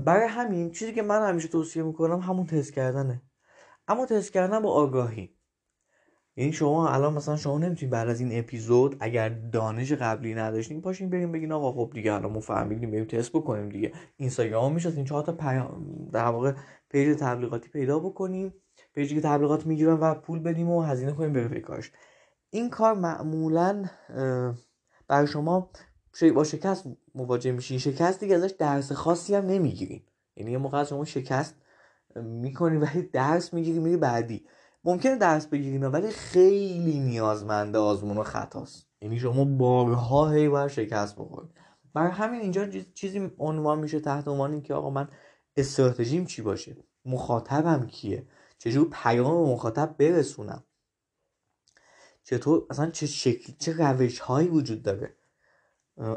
برای 0.05 0.27
همین 0.27 0.71
چیزی 0.71 0.93
که 0.93 1.01
من 1.01 1.29
همیشه 1.29 1.47
توصیه 1.47 1.83
می‌کنم 1.83 2.19
همون 2.19 2.45
تست 2.45 2.73
کردنه. 2.73 3.21
اما 3.87 4.05
تست 4.05 4.33
کردن 4.33 4.59
با 4.59 4.71
آگاهی. 4.73 5.37
یعنی 6.35 6.53
شما 6.53 6.89
الان 6.89 7.13
مثلا 7.13 7.37
شما 7.37 7.57
نمی‌تونید 7.57 7.93
بعد 7.93 8.09
از 8.09 8.19
این 8.19 8.39
اپیزود 8.39 8.97
اگر 8.99 9.29
دانش 9.29 9.91
قبلی 9.91 10.33
نداشتین 10.33 10.81
پاشین 10.81 11.09
بریم 11.09 11.31
بگین 11.31 11.51
آقا 11.51 11.71
خب 11.71 11.91
دیگه 11.93 12.13
الان 12.13 12.31
ما 12.31 12.39
فهمیدیم 12.39 12.91
بریم 12.91 13.05
تست 13.05 13.31
بکنیم 13.31 13.69
دیگه. 13.69 13.91
اینستاگرام 14.17 14.73
میشه 14.73 14.89
این 14.95 15.05
چهار 15.05 15.23
تا 15.23 15.31
پیام 15.31 16.09
در 16.13 16.25
واقع 16.25 16.53
پیج 16.89 17.17
تبلیغاتی 17.19 17.69
پیدا 17.69 17.99
بکنیم 17.99 18.53
پیجی 18.93 19.15
که 19.15 19.21
تبلیغات 19.21 19.65
می‌گیرن 19.65 19.93
و 19.93 20.15
پول 20.15 20.39
بدیم 20.39 20.69
و 20.69 20.81
هزینه 20.81 21.11
کنیم 21.11 21.33
بره 21.33 21.59
کارش 21.59 21.91
این 22.49 22.69
کار 22.69 22.93
معمولا 22.93 23.85
برای 25.07 25.27
شما 25.27 25.69
با 26.35 26.43
شکست 26.43 26.85
مواجه 27.15 27.51
میشین. 27.51 27.77
شکست 27.77 28.19
دیگه 28.19 28.35
ازش 28.35 28.51
درس 28.59 28.91
خاصی 28.91 29.35
هم 29.35 29.45
نمی‌گیرین. 29.45 30.01
یعنی 30.35 30.51
یه 30.51 30.57
موقع 30.57 30.83
شما 30.83 31.05
شکست 31.05 31.55
می‌کنی 32.15 32.77
ولی 32.77 33.01
درس 33.01 33.53
می‌گیری 33.53 33.79
میری 33.79 33.97
بعدی. 33.97 34.45
ممکنه 34.83 35.15
درس 35.15 35.47
بگیرین 35.47 35.83
ولی 35.83 36.09
خیلی 36.11 36.99
نیازمنده 36.99 37.77
آزمون 37.77 38.17
و 38.17 38.23
خطاست. 38.23 38.87
یعنی 39.01 39.19
شما 39.19 39.45
بارها 39.45 40.29
هی 40.29 40.49
باید 40.49 40.67
شکست 40.67 41.15
بخورید. 41.15 41.51
برای 41.93 42.11
همین 42.11 42.41
اینجا 42.41 42.67
چیزی 42.93 43.31
عنوان 43.39 43.79
میشه 43.79 43.99
تحت 43.99 44.27
عنوان 44.27 44.61
که 44.61 44.73
آقا 44.73 44.89
من 44.89 45.07
استراتژیم 45.55 46.25
چی 46.25 46.41
باشه؟ 46.41 46.77
مخاطبم 47.05 47.87
کیه؟ 47.87 48.27
چجور 48.57 48.89
پیام 48.91 49.49
مخاطب 49.49 49.95
برسونم؟ 49.97 50.63
چطور 52.23 52.65
اصلا 52.69 52.91
چه 52.91 53.07
شکل 53.07 53.53
چه 53.59 53.73
روش 53.77 54.19
هایی 54.19 54.47
وجود 54.47 54.83
داره؟ 54.83 55.15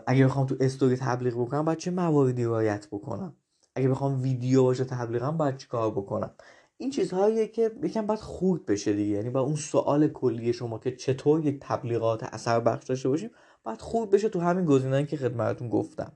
اگه 0.06 0.26
بخوام 0.26 0.46
تو 0.46 0.56
استوری 0.60 0.96
تبلیغ 0.96 1.40
بکنم 1.40 1.64
باید 1.64 1.78
چه 1.78 1.90
مواردی 1.90 2.44
رعایت 2.44 2.86
بکنم؟ 2.86 3.36
اگه 3.74 3.88
بخوام 3.88 4.22
ویدیو 4.22 4.62
باشه 4.62 4.84
تبلیغم 4.84 5.36
باید 5.36 5.56
چی 5.56 5.66
کار 5.66 5.90
بکنم؟ 5.90 6.34
این 6.76 6.90
چیزهاییه 6.90 7.48
که 7.48 7.70
یکم 7.82 8.06
باید 8.06 8.20
خورد 8.20 8.66
بشه 8.66 8.92
دیگه. 8.92 9.16
یعنی 9.16 9.30
با 9.30 9.40
اون 9.40 9.56
سوال 9.56 10.08
کلی 10.08 10.52
شما 10.52 10.78
که 10.78 10.96
چطور 10.96 11.46
یک 11.46 11.58
تبلیغات 11.60 12.22
اثر 12.22 12.60
بخش 12.60 12.84
داشته 12.84 13.08
باشیم 13.08 13.30
باید 13.62 13.80
خورد 13.80 14.10
بشه 14.10 14.28
تو 14.28 14.40
همین 14.40 14.64
گزینه‌ای 14.64 15.06
که 15.06 15.16
خدمتتون 15.16 15.68
گفتم. 15.68 16.12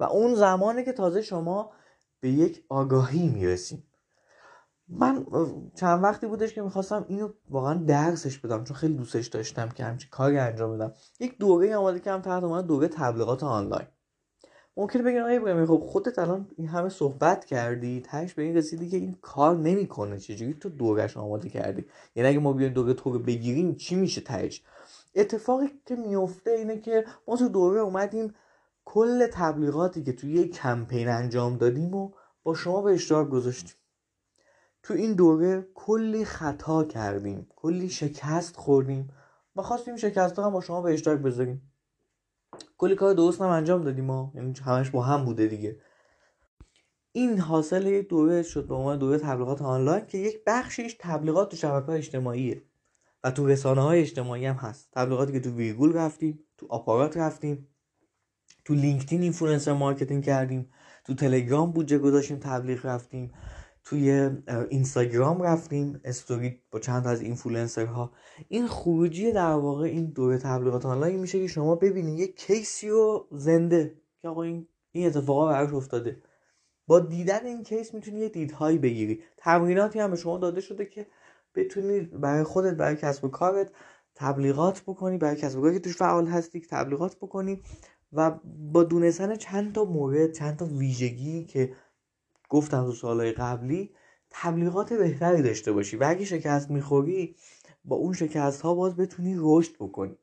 و 0.00 0.04
اون 0.04 0.34
زمانه 0.34 0.84
که 0.84 0.92
تازه 0.92 1.22
شما 1.22 1.70
به 2.20 2.30
یک 2.30 2.64
آگاهی 2.68 3.28
می‌رسیم. 3.28 3.86
من 4.88 5.26
چند 5.74 6.04
وقتی 6.04 6.26
بودش 6.26 6.54
که 6.54 6.62
می‌خواستم 6.62 7.04
اینو 7.08 7.28
واقعا 7.50 7.74
درسش 7.74 8.38
بدم 8.38 8.64
چون 8.64 8.76
خیلی 8.76 8.94
دوستش 8.94 9.26
داشتم 9.26 9.68
که 9.68 9.84
همچین 9.84 10.10
کاری 10.10 10.38
انجام 10.38 10.78
بدم. 10.78 10.92
یک 11.20 11.38
دوره 11.38 11.76
آماده 11.76 12.00
کردم 12.00 12.22
تحت 12.22 12.42
عنوان 12.42 12.66
دوره 12.66 12.88
تبلیغات 12.88 13.42
آنلاین. 13.42 13.86
ممکنه 14.76 15.02
بگن 15.02 15.20
آقا 15.20 15.28
ابراهیمی 15.28 15.66
خب 15.66 15.82
خودت 15.86 16.18
الان 16.18 16.48
این 16.56 16.68
همه 16.68 16.88
صحبت 16.88 17.44
کردی 17.44 18.00
تهش 18.00 18.34
به 18.34 18.42
این 18.42 18.56
رسیدی 18.56 18.88
که 18.88 18.96
این 18.96 19.16
کار 19.22 19.56
نمی‌کنه. 19.56 20.18
چجوری 20.18 20.54
تو 20.54 20.68
دورش 20.68 21.16
آماده 21.16 21.48
کردی؟ 21.48 21.84
یعنی 22.14 22.28
اگه 22.28 22.38
ما 22.38 22.52
بیایم 22.52 22.72
دوره 22.72 22.94
تو 22.94 23.12
رو 23.12 23.18
بگیریم 23.18 23.74
چی 23.74 23.94
میشه 23.94 24.20
تهش؟ 24.20 24.62
اتفاقی 25.14 25.66
که 25.86 25.96
میفته 25.96 26.50
اینه 26.50 26.80
که 26.80 27.04
ما 27.28 27.36
تو 27.36 27.48
دوره 27.48 27.80
اومدیم 27.80 28.34
کل 28.84 29.26
تبلیغاتی 29.26 30.02
که 30.02 30.12
توی 30.12 30.32
یک 30.32 30.54
کمپین 30.54 31.08
انجام 31.08 31.56
دادیم 31.56 31.94
و 31.94 32.10
با 32.42 32.54
شما 32.54 32.82
به 32.82 32.92
اشتراک 32.92 33.28
گذاشتیم. 33.28 33.76
تو 34.82 34.94
این 34.94 35.14
دوره 35.14 35.66
کلی 35.74 36.24
خطا 36.24 36.84
کردیم 36.84 37.46
کلی 37.56 37.88
شکست 37.88 38.56
خوردیم. 38.56 39.10
و 39.56 39.62
خواستیم 39.62 39.96
شکست 39.96 40.38
هم 40.38 40.50
با 40.50 40.60
شما 40.60 40.82
به 40.82 40.92
اشتراک 40.92 41.20
بذاریم. 41.20 41.71
کلی 42.78 42.94
کار 42.94 43.14
درست 43.14 43.40
هم 43.40 43.48
انجام 43.48 43.82
دادیم 43.82 44.04
ما 44.04 44.32
یعنی 44.34 44.54
همش 44.64 44.90
با 44.90 45.02
هم 45.02 45.24
بوده 45.24 45.46
دیگه. 45.46 45.80
این 47.12 47.38
حاصل 47.38 47.86
یک 47.86 48.08
دوره 48.08 48.42
شد 48.42 48.66
به 48.68 48.74
عنوان 48.74 48.98
دوره 48.98 49.18
تبلیغات 49.18 49.62
آنلاین 49.62 50.06
که 50.06 50.18
یک 50.18 50.36
بخشیش 50.46 50.96
تبلیغات 51.00 51.50
تو 51.50 51.56
شبکه 51.56 51.92
اجتماعیه 51.92 52.62
و 53.24 53.30
تو 53.30 53.46
رسانه 53.46 53.80
های 53.80 54.00
اجتماعی 54.00 54.46
هم 54.46 54.54
هست. 54.54 54.88
تبلیغاتی 54.92 55.32
که 55.32 55.40
تو 55.40 55.50
ویرگول 55.50 55.92
رفتیم 55.92 56.44
تو 56.58 56.66
آپارات 56.70 57.16
رفتیم 57.16 57.68
تو 58.64 58.74
لینکدین 58.74 59.22
influencer 59.22 59.72
marketing 59.72 60.24
کردیم 60.24 60.70
تو 61.04 61.14
تلگرام 61.14 61.72
بودجه 61.72 61.98
گذاشتیم 61.98 62.38
تبلیغ 62.38 62.86
رفتیم. 62.86 63.32
توی 63.84 64.30
اینستاگرام 64.70 65.42
رفتیم 65.42 66.00
استوری 66.04 66.60
با 66.70 66.78
چند 66.78 67.06
از 67.06 67.20
اینفلوئنسرها. 67.20 68.12
این 68.48 68.66
خروجی 68.66 69.32
در 69.32 69.52
واقع 69.52 69.84
این 69.84 70.06
دوره 70.06 70.38
تبلیغات 70.38 70.86
آنلاین 70.86 71.20
میشه 71.20 71.40
که 71.40 71.46
شما 71.46 71.74
ببینید 71.74 72.18
یه 72.18 72.26
case 72.26 72.76
ی 72.76 72.88
رو 72.88 73.28
زنده 73.30 73.94
که 74.18 74.28
آقا 74.28 74.42
این 74.42 74.68
این 74.92 75.06
اتفاقا 75.06 75.46
براش 75.46 75.72
افتاده. 75.72 76.22
با 76.86 77.00
دیدن 77.00 77.46
این 77.46 77.62
case 77.62 77.94
می‌تونی 77.94 78.20
یه 78.20 78.28
دیدهایی 78.28 78.78
بگیری. 78.78 79.22
تمریناتی 79.36 79.98
هم 79.98 80.10
به 80.10 80.16
شما 80.16 80.38
داده 80.38 80.60
شده 80.60 80.86
که 80.86 81.06
بتونی 81.54 82.00
برای 82.00 82.44
خودت 82.44 82.74
برای 82.74 82.96
کسب 82.96 83.24
و 83.24 83.28
کارت 83.28 83.72
تبلیغات 84.14 84.82
بکنی 84.86 85.18
برای 85.18 85.36
کسب 85.36 85.58
و 85.58 85.60
کاری 85.60 85.74
که 85.74 85.80
توش 85.80 85.96
فعال 85.96 86.26
هستی 86.26 86.60
تبلیغات 86.70 87.16
بکنی 87.16 87.62
و 88.12 88.38
با 88.72 88.84
دونستن 88.84 89.36
چند 89.36 89.74
تا 89.74 89.84
مورد 89.84 90.32
چند 90.32 90.56
تا 90.56 90.64
ویژگی 90.64 91.44
که 91.44 91.74
گفتم 92.52 92.84
تو 92.84 92.92
سالهای 92.92 93.32
قبلی 93.32 93.90
تبلیغات 94.30 94.92
بهتری 94.92 95.42
داشته 95.42 95.72
باشی 95.72 95.96
و 95.96 96.04
اگه 96.08 96.24
شکست 96.24 96.70
می‌خوری 96.70 97.36
با 97.84 97.96
اون 97.96 98.12
شکست 98.12 98.62
ها 98.62 98.74
باز 98.74 98.96
بتونی 98.96 99.34
رشد 99.38 99.72
بکنی. 99.80 100.16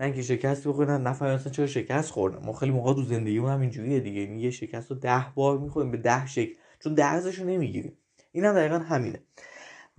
نه 0.00 0.06
اینکه 0.06 0.22
شکست 0.22 0.68
بخوری 0.68 0.92
نفر 0.92 1.26
اصلا 1.26 1.52
چرا 1.52 1.66
شکست 1.66 2.10
خوردم 2.10 2.46
ما 2.46 2.52
خیلی 2.52 2.72
موقع 2.72 2.94
تو 2.94 3.02
زندگی 3.02 3.38
هم 3.38 3.60
اینجوریه 3.60 4.00
دیگه. 4.00 4.20
یعنی 4.20 4.40
یه 4.40 4.50
شکست 4.50 4.90
رو 4.90 4.96
ده 4.96 5.26
بار 5.34 5.58
می‌خوریم 5.58 5.90
به 5.90 5.96
ده 5.96 6.26
شکل 6.26 6.54
چون 6.80 6.94
درزش 6.94 7.38
رو 7.38 7.46
نمی‌گیریم. 7.46 7.98
این 8.32 8.44
هم 8.44 8.54
دقیقا 8.54 8.78
همینه. 8.78 9.22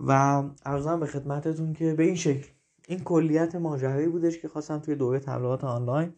و 0.00 0.42
عرضم 0.66 1.00
به 1.00 1.06
خدمتتون 1.06 1.72
که 1.72 1.94
به 1.94 2.02
این 2.02 2.16
شکل 2.16 2.48
این 2.88 3.00
کلیت 3.00 3.54
ماجرایی 3.54 4.08
بودش 4.08 4.38
که 4.38 4.48
خواستم 4.48 4.78
توی 4.78 4.94
دوره 4.94 5.18
تبلیغات 5.18 5.64
آنلاین 5.64 6.12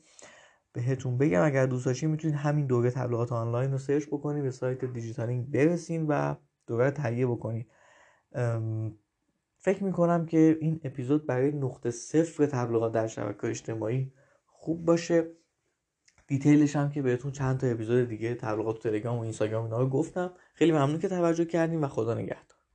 بهتون 0.77 1.19
بگم 1.19 1.45
اگر 1.45 1.67
دوست 1.67 1.87
داشتین 1.87 2.11
می‌تونید 2.11 2.37
همین 2.37 2.67
دوره 2.67 2.91
تبلیغات 2.91 3.33
آنلاین 3.33 3.73
رو 3.73 3.79
search 3.79 4.07
بکنید 4.07 4.43
به 4.43 4.51
سایت 4.51 4.85
دیجیتالینگ 4.85 5.51
برسین 5.51 6.07
و 6.07 6.35
دوره 6.67 6.85
رو 6.85 6.91
تهیه 6.91 7.27
بکنید 7.27 7.67
فکر 9.59 9.85
می‌کنم 9.85 10.27
که 10.27 10.59
این 10.61 10.81
اپیزود 10.85 11.27
برای 11.27 11.53
نقطه 11.53 11.91
صفر 11.91 12.47
تبلیغات 12.47 12.93
در 12.93 13.07
شبکه 13.07 13.47
اجتماعی 13.47 14.13
خوب 14.47 14.85
باشه. 14.85 15.31
detail 16.27 16.64
ش 16.64 16.77
هم 16.77 16.91
که 16.91 17.03
بهتون 17.03 17.33
چند 17.33 17.59
تا 17.59 17.67
اپیزود 17.67 18.09
دیگه 18.09 18.35
تبلیغات 18.35 18.83
تلگرام 18.83 19.19
و 19.19 19.21
اینستاگرام 19.21 19.65
اینا 19.65 19.81
رو 19.81 19.89
گفتم. 19.89 20.33
خیلی 20.55 20.73
ممنون 20.73 20.99
که 20.99 21.09
توجه 21.09 21.45
کردیم 21.45 21.83
و 21.83 21.89
خدا 21.89 22.15
نگهدار. 22.15 22.56